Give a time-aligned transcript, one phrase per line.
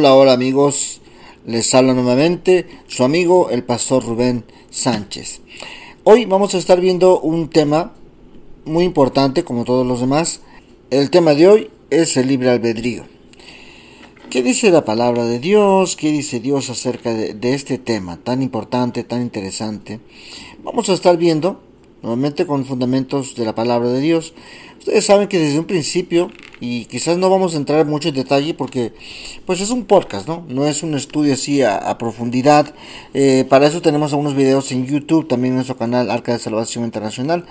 [0.00, 1.00] Hola, hola amigos,
[1.44, 5.40] les habla nuevamente su amigo el pastor Rubén Sánchez.
[6.04, 7.94] Hoy vamos a estar viendo un tema
[8.64, 10.40] muy importante como todos los demás.
[10.90, 13.06] El tema de hoy es el libre albedrío.
[14.30, 15.96] ¿Qué dice la palabra de Dios?
[15.96, 19.98] ¿Qué dice Dios acerca de, de este tema tan importante, tan interesante?
[20.62, 21.60] Vamos a estar viendo
[22.02, 24.34] nuevamente con fundamentos de la palabra de Dios.
[24.78, 26.30] Ustedes saben que desde un principio,
[26.60, 28.92] y quizás no vamos a entrar mucho en detalle porque
[29.44, 30.44] pues es un podcast, ¿no?
[30.48, 32.74] No es un estudio así a, profundidad.
[33.12, 36.84] Eh, para eso tenemos algunos videos en YouTube, también en nuestro canal Arca de Salvación
[36.84, 37.44] Internacional.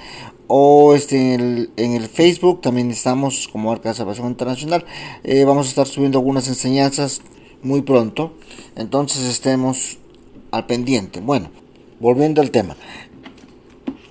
[0.47, 4.85] O este, en, el, Facebook también estamos como Arca de Salvación Internacional.
[5.23, 7.21] Eh, vamos a estar subiendo algunas enseñanzas
[7.61, 8.33] muy pronto.
[8.75, 9.97] Entonces estemos
[10.51, 11.19] al pendiente.
[11.19, 11.51] Bueno,
[11.99, 12.75] volviendo al tema.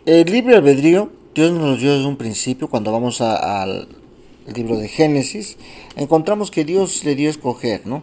[0.06, 3.88] El libre albedrío, Dios nos dio desde un principio, cuando vamos al
[4.54, 5.56] libro de Génesis,
[5.96, 8.02] encontramos que Dios le dio a escoger, ¿no?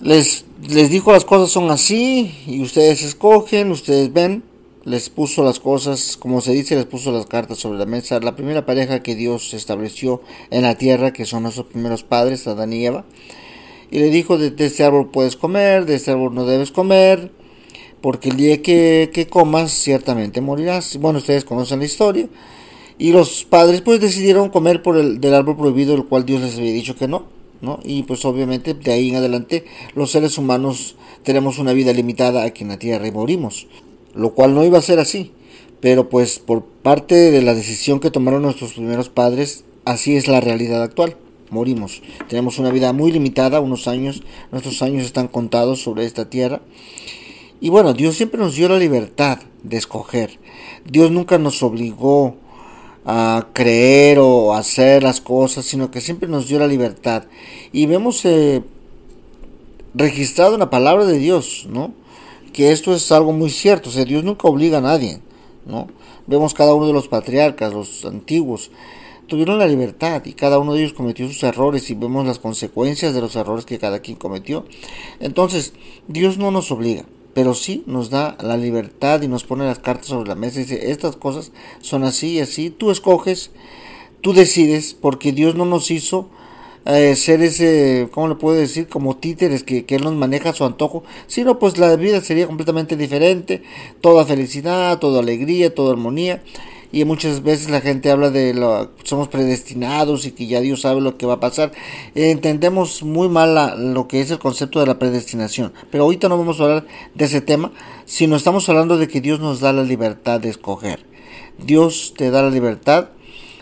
[0.00, 4.42] Les, les dijo las cosas son así y ustedes escogen, ustedes ven,
[4.82, 8.18] les puso las cosas, como se dice, les puso las cartas sobre la mesa.
[8.18, 10.20] La primera pareja que Dios estableció
[10.50, 13.04] en la tierra, que son nuestros primeros padres, Adán y Eva,
[13.92, 17.30] y le dijo, de este árbol puedes comer, de este árbol no debes comer,
[18.02, 20.98] porque el día que, que comas ciertamente morirás.
[20.98, 22.28] Bueno, ustedes conocen la historia.
[22.98, 26.58] Y los padres pues decidieron comer por el del árbol prohibido, el cual Dios les
[26.58, 27.24] había dicho que no,
[27.60, 27.80] ¿no?
[27.84, 29.64] Y pues obviamente de ahí en adelante
[29.94, 33.66] los seres humanos tenemos una vida limitada aquí en la tierra y morimos,
[34.14, 35.32] lo cual no iba a ser así.
[35.80, 40.40] Pero pues por parte de la decisión que tomaron nuestros primeros padres, así es la
[40.40, 41.16] realidad actual.
[41.50, 42.02] Morimos.
[42.28, 46.62] Tenemos una vida muy limitada, unos años, nuestros años están contados sobre esta tierra
[47.62, 50.40] y bueno, Dios siempre nos dio la libertad de escoger.
[50.84, 52.34] Dios nunca nos obligó
[53.04, 57.26] a creer o a hacer las cosas, sino que siempre nos dio la libertad.
[57.72, 58.64] Y vemos eh,
[59.94, 61.94] registrado en la palabra de Dios, ¿no?
[62.52, 65.20] Que esto es algo muy cierto, o sea, Dios nunca obliga a nadie,
[65.64, 65.86] ¿no?
[66.26, 68.72] Vemos cada uno de los patriarcas, los antiguos,
[69.28, 73.14] tuvieron la libertad y cada uno de ellos cometió sus errores y vemos las consecuencias
[73.14, 74.64] de los errores que cada quien cometió.
[75.20, 75.74] Entonces,
[76.08, 77.04] Dios no nos obliga
[77.34, 80.64] pero sí nos da la libertad y nos pone las cartas sobre la mesa y
[80.64, 83.50] dice, estas cosas son así y así, tú escoges,
[84.20, 86.28] tú decides, porque Dios no nos hizo
[86.84, 88.88] eh, ser ese, ¿cómo le puedo decir?
[88.88, 92.46] Como títeres que, que Él nos maneja a su antojo, sino pues la vida sería
[92.46, 93.62] completamente diferente,
[94.00, 96.42] toda felicidad, toda alegría, toda armonía,
[96.92, 101.00] y muchas veces la gente habla de lo somos predestinados y que ya Dios sabe
[101.00, 101.72] lo que va a pasar.
[102.14, 106.60] entendemos muy mal lo que es el concepto de la predestinación, pero ahorita no vamos
[106.60, 107.72] a hablar de ese tema,
[108.04, 111.04] sino estamos hablando de que Dios nos da la libertad de escoger.
[111.58, 113.08] Dios te da la libertad.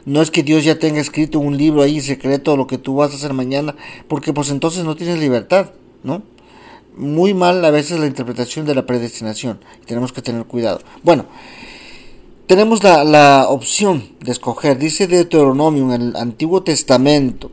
[0.07, 3.13] No es que Dios ya tenga escrito un libro ahí secreto lo que tú vas
[3.13, 3.77] a hacer mañana,
[4.09, 6.23] porque pues entonces no tienes libertad, ¿no?
[6.97, 9.61] Muy mal a veces la interpretación de la predestinación.
[9.87, 10.81] Tenemos que tener cuidado.
[11.03, 11.27] Bueno,
[12.51, 14.77] tenemos la, opción de escoger.
[14.77, 17.53] Dice Deuteronomio en el Antiguo Testamento,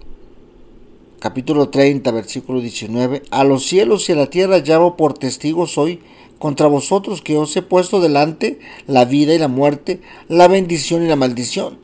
[1.19, 5.99] capítulo 30, versículo 19, a los cielos y a la tierra llamo por testigos hoy
[6.39, 11.07] contra vosotros que os he puesto delante la vida y la muerte, la bendición y
[11.07, 11.77] la maldición.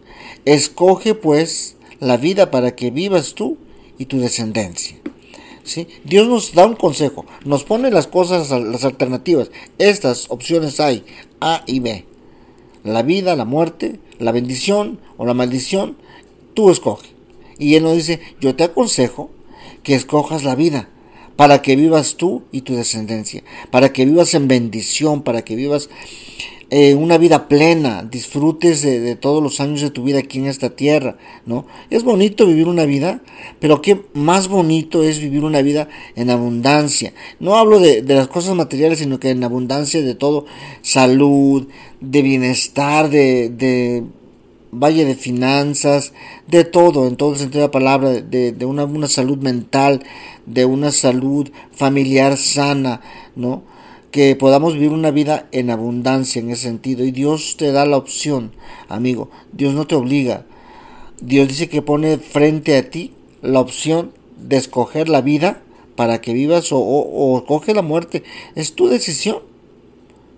[0.45, 3.59] Escoge pues la vida para que vivas tú
[4.00, 4.97] y tu descendencia.
[5.63, 5.88] ¿Sí?
[6.03, 9.51] Dios nos da un consejo, nos pone las cosas, las alternativas.
[9.78, 11.06] Estas opciones hay,
[11.40, 12.06] A y B
[12.84, 15.98] la vida, la muerte, la bendición o la maldición,
[16.54, 17.10] tú escoge.
[17.58, 19.30] Y Él nos dice, yo te aconsejo
[19.84, 20.90] que escojas la vida
[21.36, 25.90] para que vivas tú y tu descendencia, para que vivas en bendición, para que vivas
[26.76, 30.72] eh, una vida plena, disfrutes de, todos los años de tu vida aquí en esta
[30.72, 31.68] tierra, ¿no?
[31.92, 33.22] Es bonito vivir una vida,
[33.60, 37.14] pero qué más bonito es vivir una vida en abundancia.
[37.40, 40.48] No hablo de, las cosas materiales, sino que en abundancia de todo,
[40.82, 41.68] salud,
[42.02, 44.04] de bienestar, de, de
[44.72, 46.12] vaya de finanzas,
[46.48, 50.02] de todo, en todo sentido de la palabra, de, de una, una salud mental,
[50.48, 53.00] de una salud familiar sana,
[53.36, 53.62] ¿no?
[54.13, 57.04] Que podamos vivir una vida en abundancia en ese sentido.
[57.04, 58.51] Y Dios te da la opción,
[58.88, 59.31] amigo.
[59.54, 60.45] Dios no te obliga.
[61.19, 63.12] Dios dice que pone frente a ti
[63.42, 65.63] la opción de escoger la vida
[65.95, 68.21] para que vivas o, o, coge la muerte.
[68.54, 69.39] Es tu decisión.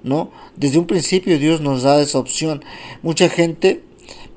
[0.03, 0.31] ¿No?
[0.55, 2.63] Desde un principio Dios nos da esa opción.
[3.01, 3.83] Mucha gente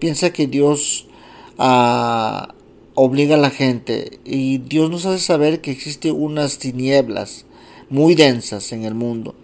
[0.00, 1.06] piensa que Dios
[1.58, 2.54] ah,
[2.94, 7.44] obliga a la gente y Dios nos hace saber que existe unas tinieblas
[7.90, 9.34] muy densas en el mundo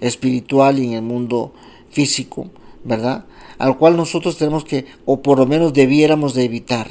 [0.00, 1.52] espiritual y en el mundo
[1.90, 2.50] físico,
[2.84, 3.24] ¿verdad?
[3.58, 6.90] Al cual nosotros tenemos que, o por lo menos debiéramos de evitar.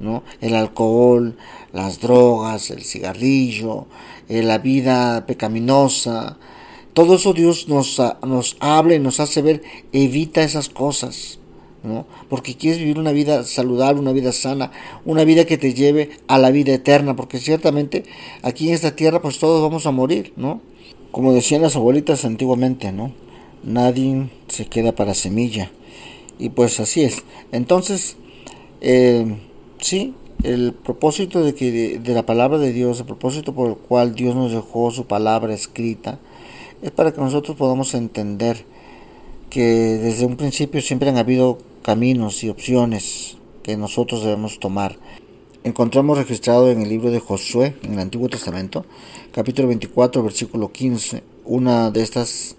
[0.00, 0.22] ¿no?
[0.40, 1.36] El alcohol,
[1.72, 3.86] las drogas, el cigarrillo,
[4.28, 6.38] eh, la vida pecaminosa.
[6.94, 11.39] Todo eso Dios nos, nos habla y nos hace ver, evita esas cosas.
[11.82, 12.06] ¿No?
[12.28, 14.70] Porque quieres vivir una vida saludable, una vida sana,
[15.04, 18.04] una vida que te lleve a la vida eterna, porque ciertamente
[18.42, 20.60] aquí en esta tierra pues todos vamos a morir, ¿no?
[21.10, 23.12] Como decían las abuelitas antiguamente, ¿no?
[23.64, 25.70] Nadie se queda para semilla.
[26.38, 27.24] Y pues así es.
[27.52, 28.16] Entonces,
[28.80, 29.36] eh,
[29.78, 34.14] sí, el propósito de, que, de, la palabra de Dios, el propósito por el cual
[34.14, 36.18] Dios nos dejó su palabra escrita,
[36.82, 38.64] es para que nosotros podamos entender
[39.50, 44.96] que desde un principio siempre han habido caminos y opciones que nosotros debemos tomar.
[45.64, 48.86] Encontramos registrado en el libro de Josué, en el Antiguo Testamento,
[49.32, 52.56] capítulo 24, versículo 15, una de estas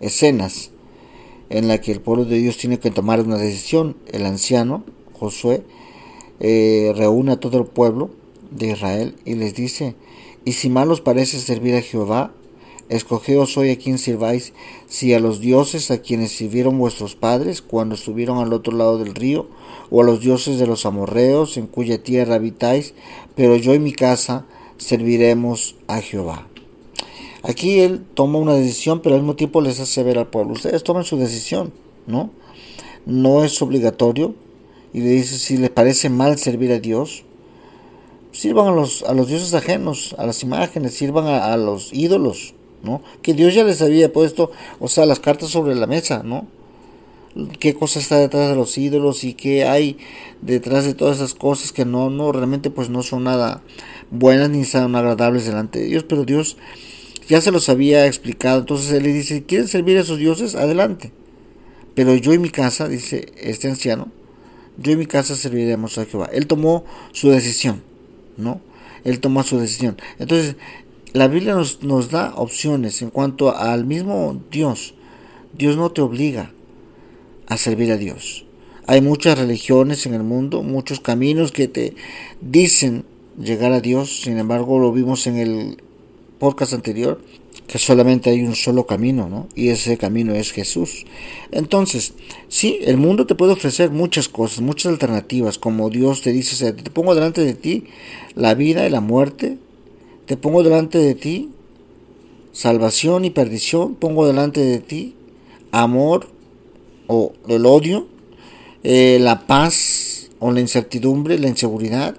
[0.00, 0.70] escenas
[1.48, 3.96] en la que el pueblo de Dios tiene que tomar una decisión.
[4.12, 5.62] El anciano, Josué,
[6.40, 8.10] eh, reúne a todo el pueblo
[8.50, 9.96] de Israel y les dice,
[10.44, 12.32] y si mal os parece servir a Jehová,
[12.90, 14.52] Escogeos hoy a quien sirváis,
[14.86, 19.14] si a los dioses a quienes sirvieron vuestros padres cuando estuvieron al otro lado del
[19.14, 19.46] río,
[19.90, 22.94] o a los dioses de los amorreos en cuya tierra habitáis,
[23.34, 24.44] pero yo y mi casa
[24.76, 26.46] serviremos a Jehová.
[27.42, 30.82] Aquí él toma una decisión, pero al mismo tiempo les hace ver al pueblo, ustedes
[30.82, 31.72] tomen su decisión,
[32.06, 32.30] ¿no?
[33.06, 34.34] No es obligatorio,
[34.92, 37.24] y le dice, si les parece mal servir a Dios,
[38.32, 42.54] sirvan a los, a los dioses ajenos, a las imágenes, sirvan a los ídolos,
[43.22, 44.50] que Dios ya les había puesto,
[44.80, 46.46] o sea, las cartas sobre la mesa, ¿no?
[47.58, 49.98] qué cosa está detrás de los ídolos y qué hay
[50.40, 53.62] detrás de todas esas cosas que no, no, realmente pues no son nada
[54.10, 56.56] buenas ni son agradables delante de Dios, pero Dios
[57.28, 60.54] ya se los había explicado, entonces él le dice, ¿quieren servir a esos dioses?
[60.54, 61.10] Adelante.
[61.94, 64.08] Pero yo y mi casa, dice este anciano,
[64.76, 66.28] yo y mi casa serviremos a Jehová.
[66.32, 67.82] Él tomó su decisión,
[68.36, 68.60] ¿no?
[69.04, 69.96] Él tomó su decisión.
[70.18, 70.56] Entonces,
[71.14, 74.94] la Biblia nos, nos da opciones en cuanto al mismo Dios.
[75.56, 76.52] Dios no te obliga
[77.46, 78.44] a servir a Dios.
[78.88, 81.94] Hay muchas religiones en el mundo, muchos caminos que te
[82.40, 83.04] dicen
[83.40, 84.22] llegar a Dios.
[84.22, 85.82] Sin embargo, lo vimos en el
[86.40, 87.20] podcast anterior,
[87.68, 89.48] que solamente hay un solo camino, ¿no?
[89.54, 91.06] Y ese camino es Jesús.
[91.52, 92.14] Entonces,
[92.48, 96.90] sí, el mundo te puede ofrecer muchas cosas, muchas alternativas, como Dios te dice, te
[96.90, 97.84] pongo delante de ti
[98.34, 99.58] la vida y la muerte,
[100.26, 101.50] te pongo delante de ti
[102.54, 105.16] salvación y perdición, pongo delante de ti
[105.72, 106.28] amor
[107.08, 108.06] o el odio,
[108.84, 112.16] eh, la paz o la incertidumbre, la inseguridad.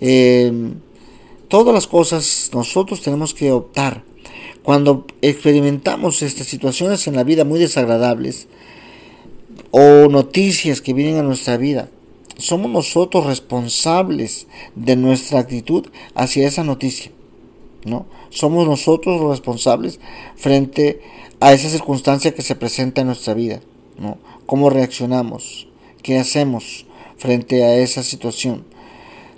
[0.00, 0.74] Em,
[1.48, 4.04] todas las cosas nosotros tenemos que optar.
[4.62, 8.48] Cuando experimentamos estas situaciones en la vida muy desagradables
[9.70, 11.88] o noticias que vienen a nuestra vida,
[12.36, 17.12] somos nosotros responsables de nuestra actitud hacia esa noticia.
[17.84, 18.06] ¿No?
[18.30, 20.00] Somos nosotros los responsables
[20.36, 21.00] frente
[21.40, 23.60] a esa circunstancia que se presenta en nuestra vida,
[23.98, 24.18] ¿no?
[24.46, 25.68] ¿Cómo reaccionamos?
[26.02, 26.86] ¿Qué hacemos
[27.16, 28.64] frente a esa situación?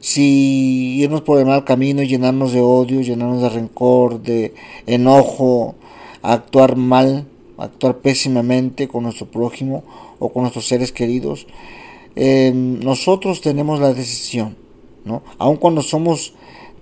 [0.00, 4.52] Si irnos por el mal camino, llenarnos de odio, llenarnos de rencor, de
[4.86, 5.76] enojo,
[6.22, 9.84] actuar mal, actuar pésimamente con nuestro prójimo
[10.18, 11.46] o con nuestros seres queridos,
[12.17, 14.56] eh, nosotros tenemos la decisión,
[15.05, 15.22] ¿no?
[15.38, 16.34] Aun cuando somos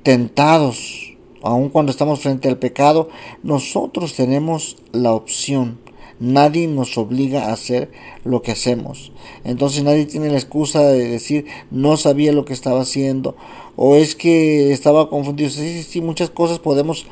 [0.02, 1.09] tentados
[1.42, 3.08] aun cuando estamos frente al pecado,
[3.42, 5.78] nosotros tenemos la opción.
[6.18, 7.90] Nadie nos obliga a hacer
[8.24, 9.10] lo que hacemos.
[9.42, 13.36] Entonces nadie tiene la excusa de decir no sabía lo que estaba haciendo
[13.76, 15.48] o es que estaba confundido.
[15.48, 17.06] Sí, sí, muchas cosas podemos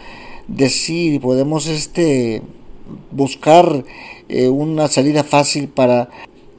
[0.46, 2.42] decir y podemos este
[3.10, 3.84] buscar
[4.28, 6.10] eh, una salida fácil para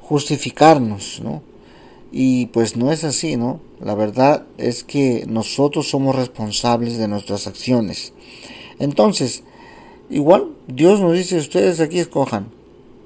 [0.01, 1.43] justificarnos, ¿no?
[2.11, 3.59] Y pues no es así, ¿no?
[3.81, 8.13] La verdad es que nosotros somos responsables de nuestras acciones.
[8.79, 9.43] Entonces,
[10.09, 12.47] igual Dios nos dice, ustedes aquí escojan.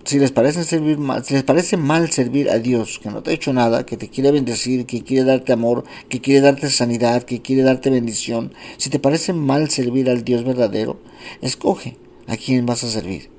[0.06, 3.32] Si les parece servir mal, si les parece mal servir a Dios, que no te
[3.32, 7.24] ha hecho nada, que te quiere bendecir, que quiere darte amor, que quiere darte sanidad,
[7.24, 11.00] que quiere darte bendición, si te parece mal servir al Dios verdadero,
[11.42, 13.33] escoge a quién vas a servir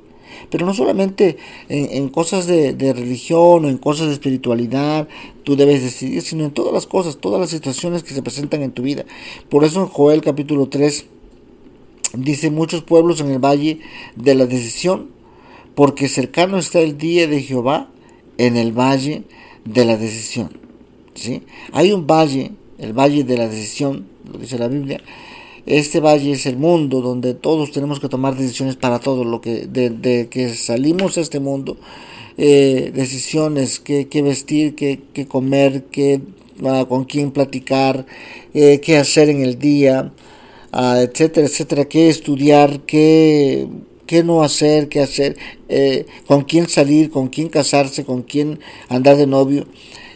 [0.50, 1.36] pero no solamente
[1.68, 5.08] en, cosas de, religión o en cosas de espiritualidad
[5.42, 8.72] tú debes decidir, sino en todas las cosas, todas las situaciones que se presentan en
[8.72, 9.04] tu vida.
[9.48, 11.06] Por eso en Joel capítulo 3
[12.16, 13.80] dice muchos pueblos en el valle
[14.16, 15.10] de la decisión,
[15.74, 17.90] porque cercano está el día de Jehová
[18.38, 19.24] en el valle
[19.64, 20.50] de la decisión.
[21.14, 21.42] ¿sí?
[21.72, 25.00] Hay un valle, el valle de la decisión, lo dice la Biblia,
[25.66, 29.66] este valle es el mundo donde todos tenemos que tomar decisiones para todo lo que
[29.66, 31.76] de, que salimos a este mundo
[32.36, 36.20] eh, decisiones qué, qué vestir qué, qué comer qué
[36.64, 38.06] ah, con quién platicar,
[38.52, 40.12] eh, qué hacer en el día,
[40.72, 43.68] ah, etcétera, etcétera, qué estudiar, qué,
[44.06, 45.36] qué no hacer, qué hacer,
[45.68, 49.66] eh, con quién salir, con quién casarse, con quién andar de novio.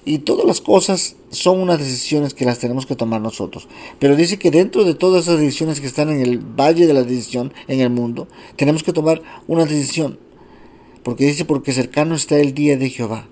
[0.08, 3.68] Y todas las cosas son unas decisiones que las tenemos que tomar nosotros.
[3.98, 7.02] Pero dice que dentro de todas esas decisiones que están en el valle de la
[7.02, 10.18] decisión en el mundo, tenemos que tomar una decisión.
[11.02, 13.28] Porque dice, porque cercano está el día de Jehová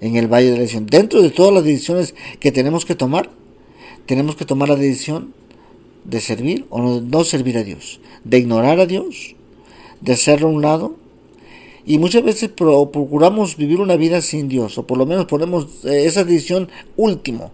[0.00, 0.86] en el valle de la decisión.
[0.86, 3.30] Dentro de todas las decisiones que tenemos que tomar,
[4.06, 5.34] tenemos que tomar la decisión
[6.04, 9.36] de servir o no, servir a Dios, de ignorar a Dios,
[10.00, 10.96] de hacerlo a un lado
[11.86, 16.04] y muchas veces procuramos vivir una vida sin Dios, o por lo menos ponemos eh,
[16.04, 17.52] esa decisión último,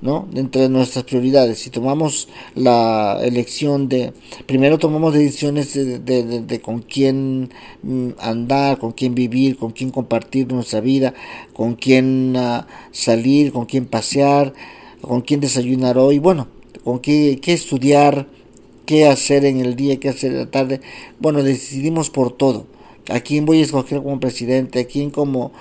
[0.00, 0.26] ¿no?
[0.34, 1.58] Entre nuestras prioridades.
[1.58, 4.14] Si tomamos la elección de,
[4.46, 7.50] primero tomamos decisiones de, con quién
[7.82, 11.12] mm, andar, con quién vivir, con quién compartir nuestra vida,
[11.52, 14.54] con quién ah, salir, con quién pasear,
[15.02, 16.48] con quién desayunar hoy, bueno,
[16.82, 18.26] con qué, qué estudiar,
[18.86, 20.80] qué hacer en el día, qué hacer en la tarde.
[21.20, 22.74] Bueno, decidimos por todo
[23.08, 25.52] a quién voy a escoger como presidente, a quién como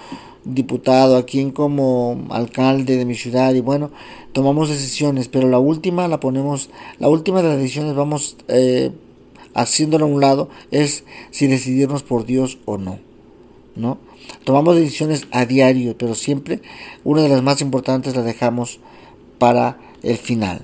[0.46, 3.92] diputado, a quién como alcalde de mi ciudad y bueno,
[4.32, 8.92] tomamos decisiones, pero la última la ponemos, la última de las decisiones vamos eh,
[9.56, 13.00] haciéndola a un lado es si decidirnos por Dios o no,
[13.76, 13.98] ¿no?
[14.44, 16.62] Tomamos decisiones a diario, pero siempre
[17.04, 18.80] una de las más importantes la dejamos
[19.40, 20.62] para el final.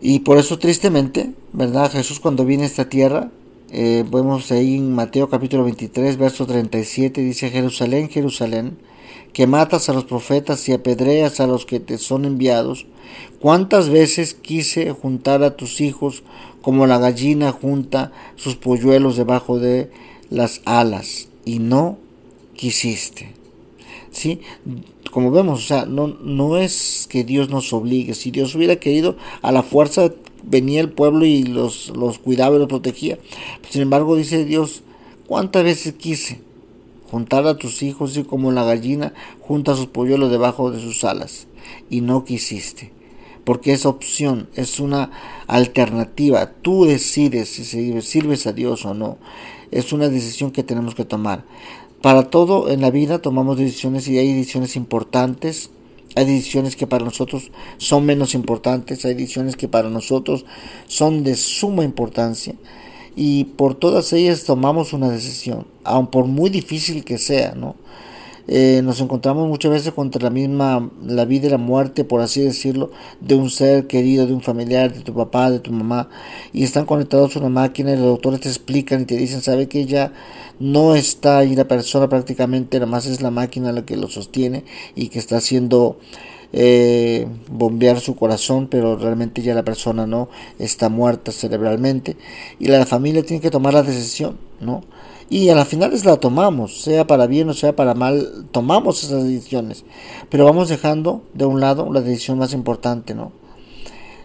[0.00, 1.90] Y por eso tristemente, ¿verdad?
[1.90, 3.30] Jesús cuando viene a esta tierra
[3.76, 8.78] eh, vemos ahí en Mateo capítulo 23, verso 37, dice Jerusalén, Jerusalén,
[9.32, 12.86] que matas a los profetas y apedreas a los que te son enviados.
[13.40, 16.22] ¿Cuántas veces quise juntar a tus hijos
[16.62, 19.90] como la gallina junta sus polluelos debajo de
[20.30, 21.98] las alas y no
[22.54, 23.32] quisiste?
[24.12, 24.40] ¿Sí?
[25.10, 28.14] Como vemos, o sea, no, no es que Dios nos obligue.
[28.14, 30.12] Si Dios hubiera querido a la fuerza
[30.46, 33.18] venía el pueblo y los, los cuidaba y los protegía.
[33.68, 34.82] Sin embargo, dice Dios,
[35.26, 36.40] ¿cuántas veces quise
[37.10, 41.46] juntar a tus hijos y como la gallina junta sus polluelos debajo de sus alas?
[41.90, 42.92] Y no quisiste.
[43.44, 45.10] Porque es opción, es una
[45.46, 46.52] alternativa.
[46.62, 49.18] Tú decides si sirves a Dios o no.
[49.70, 51.44] Es una decisión que tenemos que tomar.
[52.00, 55.70] Para todo en la vida tomamos decisiones y hay decisiones importantes
[56.14, 60.44] hay decisiones que para nosotros son menos importantes, hay decisiones que para nosotros
[60.86, 62.54] son de suma importancia
[63.16, 67.76] y por todas ellas tomamos una decisión, aun por muy difícil que sea, ¿no?
[68.46, 72.42] Eh, nos encontramos muchas veces contra la misma, la vida y la muerte, por así
[72.42, 76.10] decirlo, de un ser querido, de un familiar, de tu papá, de tu mamá,
[76.52, 79.68] y están conectados a una máquina y los doctores te explican y te dicen, sabe
[79.68, 80.12] que ya
[80.60, 84.64] no está ahí la persona prácticamente, nada más es la máquina la que lo sostiene
[84.94, 85.98] y que está haciendo
[86.52, 92.16] eh, bombear su corazón, pero realmente ya la persona no está muerta cerebralmente
[92.60, 94.82] y la familia tiene que tomar la decisión, ¿no?
[95.30, 99.24] Y a la final la tomamos, sea para bien o sea para mal, tomamos esas
[99.24, 99.84] decisiones,
[100.28, 103.32] pero vamos dejando de un lado la decisión más importante, ¿no?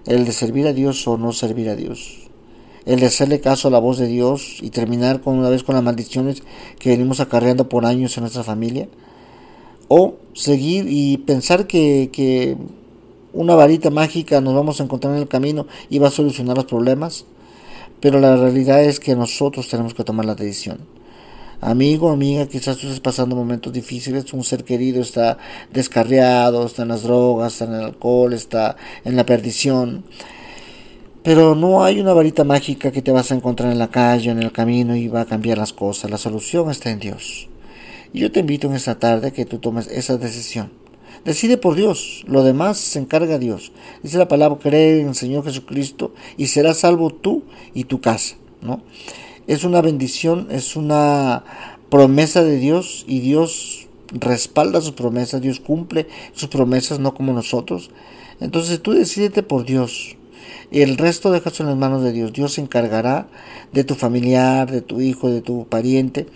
[0.06, 2.30] El de servir a Dios o no servir a Dios.
[2.86, 5.76] El de hacerle caso a la voz de Dios y terminar con una vez con
[5.76, 6.44] las maldiciones
[6.80, 8.88] que venimos acarreando por años en nuestra familia,
[9.88, 12.58] o seguir y pensar que, que
[13.34, 16.66] una varita mágica nos vamos a encontrar en el camino y va a solucionar los
[16.66, 17.26] problemas,
[18.02, 20.80] pero la realidad es que nosotros tenemos que tomar la decisión.
[21.62, 25.38] Amigo, amiga, quizás tú estés pasando momentos difíciles, un ser querido está
[25.74, 30.06] descarriado, está en las drogas, está en el alcohol, está en la perdición
[31.24, 34.42] pero no hay una varita mágica que te vas a encontrar en la calle, en
[34.42, 36.10] el camino y va a cambiar las cosas.
[36.10, 37.50] La solución está en Dios.
[38.14, 40.72] Y yo te invito en esta tarde a que tú tomes esa decisión.
[41.26, 43.72] Decide por Dios, lo demás se encarga Dios.
[44.04, 48.36] Dice la palabra, cree en el Señor Jesucristo y serás salvo tú y tu casa.
[48.62, 48.82] ¿no?
[49.48, 51.44] Es una bendición, es una
[51.90, 57.92] promesa de Dios y Dios respalda sus promesas, Dios cumple sus promesas, no como nosotros.
[58.40, 60.16] Entonces tú decidete por Dios,
[60.72, 62.34] y el resto dejas en las manos de Dios.
[62.34, 63.28] Dios se encargará
[63.74, 66.28] de tu familiar, de tu hijo, de tu pariente,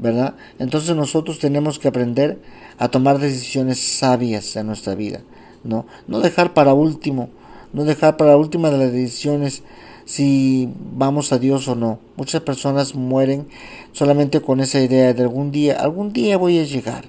[0.00, 0.34] ¿verdad?
[0.58, 2.40] Entonces nosotros tenemos que aprender
[2.78, 5.20] a tomar decisiones sabias en nuestra vida,
[5.62, 5.86] ¿no?
[6.08, 7.28] No dejar para último,
[7.72, 9.62] no dejar para última de las decisiones
[10.06, 11.98] si vamos a Dios o no.
[12.16, 13.46] Muchas personas mueren
[13.92, 17.04] solamente con esa idea de algún día, algún día voy a llegar,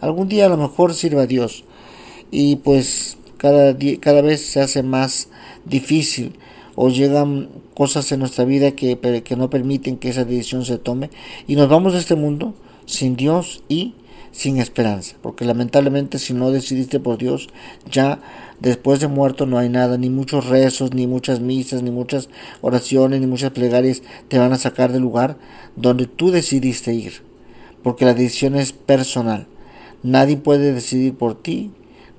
[0.00, 1.64] algún día a lo mejor sirva a Dios.
[2.30, 5.28] Y pues cada, día, cada vez se hace más
[5.64, 6.38] difícil
[6.76, 11.10] o llegan cosas en nuestra vida que, que no permiten que esa decisión se tome
[11.46, 12.54] y nos vamos de este mundo
[12.86, 13.92] sin Dios y
[14.32, 17.48] sin esperanza, porque lamentablemente si no decidiste por Dios,
[17.90, 18.18] ya
[18.60, 22.30] después de muerto no hay nada, ni muchos rezos, ni muchas misas, ni muchas
[22.62, 25.36] oraciones, ni muchas plegarias te van a sacar del lugar
[25.76, 27.22] donde tú decidiste ir,
[27.82, 29.48] porque la decisión es personal.
[30.02, 31.72] Nadie puede decidir por ti,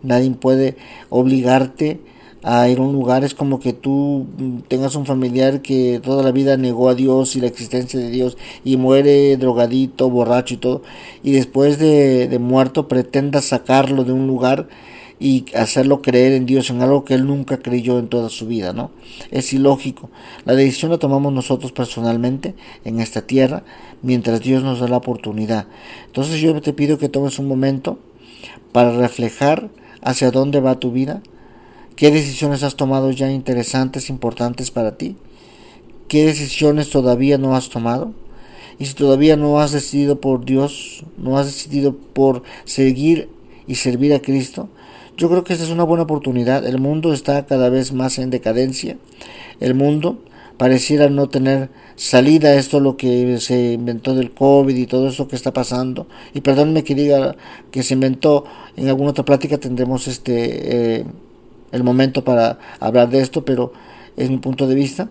[0.03, 0.75] nadie puede
[1.09, 1.99] obligarte
[2.43, 3.23] a ir a un lugar.
[3.23, 4.25] Es como que tú
[4.67, 8.37] tengas un familiar que toda la vida negó a Dios y la existencia de Dios
[8.63, 10.81] y muere drogadito, borracho y todo,
[11.23, 14.67] y después de, de muerto pretendas sacarlo de un lugar
[15.19, 18.73] y hacerlo creer en Dios, en algo que él nunca creyó en toda su vida,
[18.73, 18.91] ¿no?
[19.31, 20.09] Es ilógico.
[20.45, 23.63] La decisión la tomamos nosotros personalmente en esta tierra,
[24.03, 25.67] mientras Dios nos da la oportunidad.
[26.05, 27.97] Entonces yo te pido que tomes un momento
[28.71, 29.69] para reflejar
[30.01, 31.23] hacia dónde va tu vida,
[31.97, 35.17] qué decisiones has tomado ya interesantes, importantes para ti,
[36.07, 38.13] qué decisiones todavía no has tomado.
[38.79, 43.27] Y si todavía no has decidido por Dios, no has decidido por seguir
[43.65, 44.69] y servir a Cristo,
[45.17, 46.65] yo creo que esta es una buena oportunidad.
[46.65, 48.97] El mundo está cada vez más en decadencia.
[49.59, 50.19] El mundo
[50.57, 52.53] pareciera no tener salida.
[52.53, 56.05] Esto lo que se inventó del COVID y todo eso que está pasando.
[56.35, 57.35] Y perdónme que diga
[57.71, 58.43] que se inventó.
[58.75, 61.05] En alguna otra plática tendremos este eh,
[61.71, 63.73] el momento para hablar de esto, pero
[64.15, 65.09] es mi punto de vista.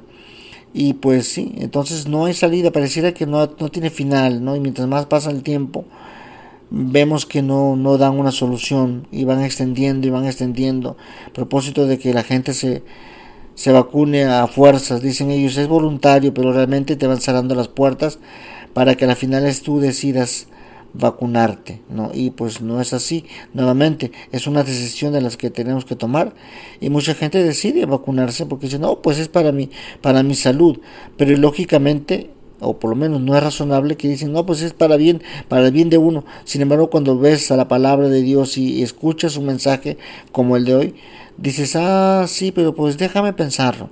[0.74, 4.56] Y pues sí, entonces no hay salida, pareciera que no, no tiene final, ¿no?
[4.56, 5.86] Y mientras más pasa el tiempo,
[6.70, 10.96] vemos que no, no dan una solución y van extendiendo y van extendiendo.
[11.26, 12.82] A propósito de que la gente se,
[13.54, 18.18] se vacune a fuerzas, dicen ellos, es voluntario, pero realmente te van cerrando las puertas
[18.74, 20.48] para que al final tú decidas
[20.98, 22.10] vacunarte, ¿no?
[22.14, 23.24] Y pues no es así.
[23.54, 26.34] Nuevamente, es una decisión de las que tenemos que tomar
[26.80, 30.78] y mucha gente decide vacunarse porque dice, "No, pues es para mí, para mi salud."
[31.16, 34.96] Pero lógicamente o por lo menos no es razonable que dicen, no, pues es para
[34.96, 36.24] bien, para el bien de uno.
[36.44, 39.98] Sin embargo, cuando ves a la palabra de Dios y, escuchas un mensaje
[40.32, 40.94] como el de hoy,
[41.36, 43.90] dices, ah, sí, pero pues déjame pensarlo.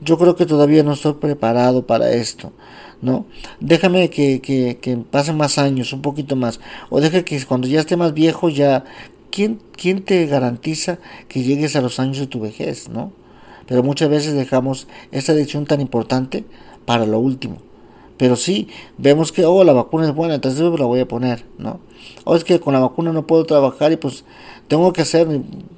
[0.00, 2.52] Yo creo que todavía no estoy preparado para esto,
[3.02, 3.26] ¿no?
[3.60, 6.60] Déjame que, que, que pasen más años, un poquito más.
[6.88, 8.84] O deja que cuando ya esté más viejo ya...
[9.30, 13.12] ¿Quién, ¿Quién te garantiza que llegues a los años de tu vejez, no?
[13.66, 16.44] Pero muchas veces dejamos esta decisión tan importante
[16.84, 17.56] para lo último.
[18.16, 21.80] Pero sí, vemos que, oh, la vacuna es buena, entonces la voy a poner, ¿no?
[22.24, 24.24] O es que con la vacuna no puedo trabajar y pues
[24.68, 25.28] tengo que hacer,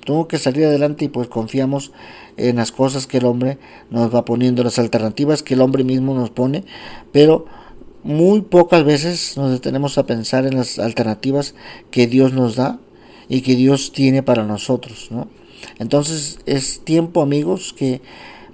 [0.04, 1.92] tengo que salir adelante y pues confiamos
[2.36, 3.58] en las cosas que el hombre
[3.90, 6.64] nos va poniendo, las alternativas que el hombre mismo nos pone,
[7.12, 7.46] pero
[8.02, 11.54] muy pocas veces nos detenemos a pensar en las alternativas
[11.90, 12.78] que Dios nos da
[13.28, 15.28] y que Dios tiene para nosotros, ¿no?
[15.78, 18.02] Entonces es tiempo, amigos, que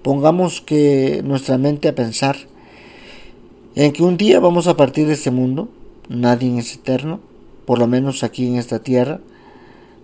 [0.03, 2.37] pongamos que nuestra mente a pensar
[3.75, 5.69] en que un día vamos a partir de este mundo,
[6.09, 7.21] nadie es eterno,
[7.67, 9.21] por lo menos aquí en esta tierra,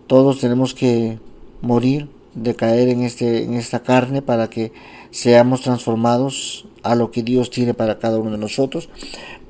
[0.06, 1.18] todos tenemos que
[1.62, 4.70] morir, de caer en, este, en esta carne para que
[5.10, 8.88] seamos transformados a lo que Dios tiene para cada uno de nosotros.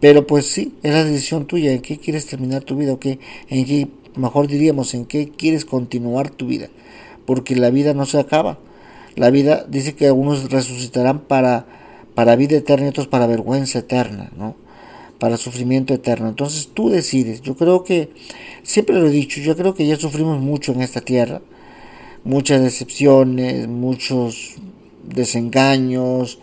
[0.00, 3.18] Pero pues sí, es la decisión tuya, en qué quieres terminar tu vida o qué,
[3.48, 6.68] en qué, mejor diríamos, en qué quieres continuar tu vida,
[7.26, 8.58] porque la vida no se acaba.
[9.16, 11.66] La vida dice que algunos resucitarán para
[12.16, 14.56] para vida eterna y otros para vergüenza eterna, ¿no?
[15.18, 16.28] Para sufrimiento eterno.
[16.30, 17.42] Entonces tú decides.
[17.42, 18.08] Yo creo que,
[18.62, 21.42] siempre lo he dicho, yo creo que ya sufrimos mucho en esta tierra.
[22.24, 24.54] Muchas decepciones, muchos
[25.04, 26.38] desengaños,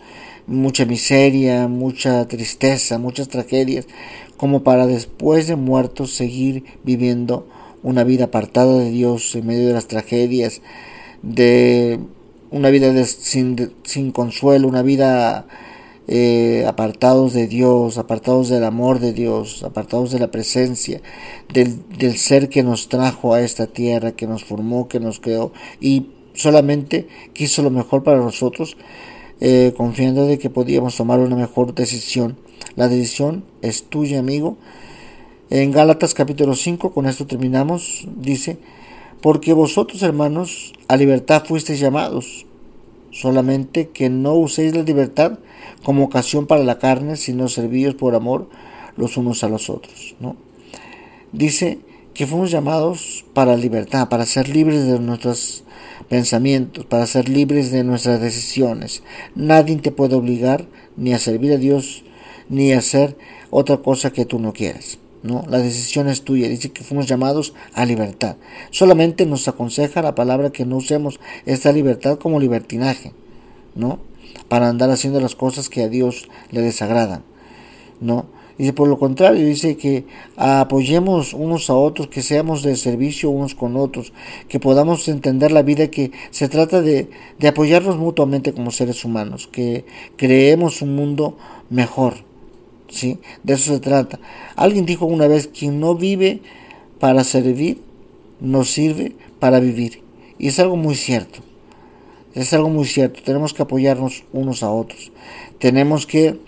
[0.46, 3.88] mucha miseria, mucha tristeza, muchas tragedias,
[4.36, 7.48] como para después de muertos seguir viviendo
[7.82, 10.62] una vida apartada de Dios en medio de las tragedias,
[11.22, 11.98] de
[12.54, 15.44] una vida sin, sin, consuelo, una vida
[16.06, 21.02] eh, apartados de Dios, apartados del amor de Dios, apartados de la presencia,
[21.52, 25.52] del, del ser que nos trajo a esta tierra, que nos formó, que nos creó
[25.80, 28.76] y solamente quiso lo mejor para nosotros,
[29.40, 32.36] eh, confiando de que podíamos tomar una mejor decisión.
[32.76, 34.58] La decisión es tuya, amigo.
[35.50, 38.58] En Gálatas capítulo 5, con esto terminamos, dice,
[39.24, 42.44] porque vosotros, hermanos, a libertad fuisteis llamados,
[43.10, 45.38] solamente que no uséis la libertad
[45.82, 48.50] como ocasión para la carne, sino servíos por amor
[48.98, 50.14] los unos a los otros.
[50.20, 50.36] ¿no?
[51.32, 51.78] Dice
[52.12, 55.64] que fuimos llamados para libertad, para ser libres de nuestros
[56.10, 59.02] pensamientos, para ser libres de nuestras decisiones.
[59.34, 60.66] Nadie te puede obligar
[60.98, 62.04] ni a servir a Dios,
[62.50, 63.16] ni a hacer
[63.48, 64.98] otra cosa que tú no quieras.
[65.24, 65.42] ¿No?
[65.48, 68.36] La decisión es tuya, dice que fuimos llamados a libertad.
[68.70, 73.12] Solamente nos aconseja la palabra que no usemos esta libertad como libertinaje,
[73.74, 73.98] ¿no?
[74.48, 77.22] Para andar haciendo las cosas que a Dios le desagradan,
[78.02, 78.26] ¿no?
[78.58, 80.04] Y por lo contrario, dice que
[80.36, 84.12] apoyemos unos a otros, que seamos de servicio unos con otros,
[84.46, 87.08] que podamos entender la vida, que se trata de,
[87.38, 91.38] de apoyarnos mutuamente como seres humanos, que creemos un mundo
[91.70, 92.33] mejor.
[92.88, 93.18] ¿Sí?
[93.42, 94.18] De eso se trata.
[94.56, 96.40] Alguien dijo una vez, quien no vive
[97.00, 97.80] para servir,
[98.40, 100.02] no sirve para vivir.
[100.38, 101.40] Y es algo muy cierto.
[102.34, 103.22] Es algo muy cierto.
[103.22, 105.12] Tenemos que apoyarnos unos a otros.
[105.58, 106.38] Tenemos que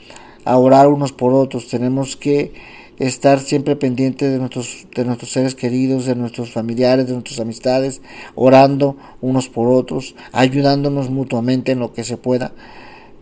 [0.54, 2.52] orar unos por otros, tenemos que
[2.98, 8.00] estar siempre pendientes de nuestros, de nuestros seres queridos, de nuestros familiares, de nuestras amistades,
[8.34, 12.52] orando unos por otros, ayudándonos mutuamente en lo que se pueda,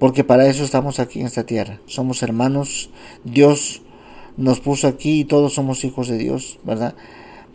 [0.05, 1.81] porque para eso estamos aquí en esta tierra.
[1.87, 2.91] Somos hermanos,
[3.25, 3.81] Dios
[4.37, 6.95] nos puso aquí y todos somos hijos de Dios, ¿verdad?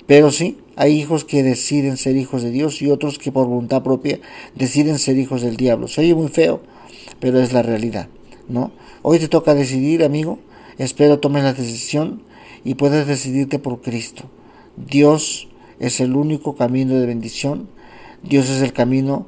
[0.07, 3.83] Pero sí, hay hijos que deciden ser hijos de Dios y otros que por voluntad
[3.83, 4.19] propia
[4.55, 5.87] deciden ser hijos del diablo.
[5.87, 6.63] Se oye muy feo,
[7.19, 8.07] pero es la realidad,
[8.47, 8.71] ¿no?
[9.03, 10.39] Hoy te toca decidir, amigo.
[10.79, 12.23] Espero tomes la decisión
[12.63, 14.23] y puedas decidirte por Cristo.
[14.75, 17.69] Dios es el único camino de bendición.
[18.23, 19.27] Dios es el camino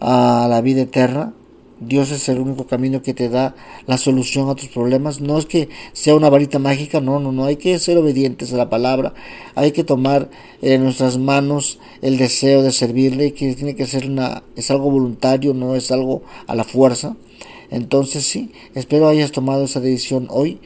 [0.00, 1.32] a la vida eterna.
[1.80, 3.54] Dios es el único camino que te da
[3.86, 5.20] la solución a tus problemas.
[5.20, 7.44] No es que sea una varita mágica, no, no, no.
[7.44, 9.14] Hay que ser obedientes a la palabra.
[9.54, 10.28] Hay que tomar
[10.60, 15.54] en nuestras manos el deseo de servirle, que tiene que ser una, es algo voluntario,
[15.54, 17.16] no es algo a la fuerza.
[17.70, 20.58] Entonces sí, espero hayas tomado esa decisión hoy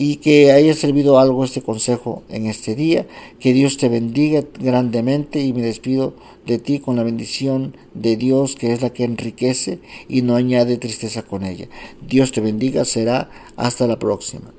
[0.00, 3.06] y que haya servido algo este consejo en este día.
[3.38, 6.14] Que Dios te bendiga grandemente y me despido
[6.46, 10.78] de ti con la bendición de Dios que es la que enriquece y no añade
[10.78, 11.68] tristeza con ella.
[12.00, 14.54] Dios te bendiga, será hasta la próxima.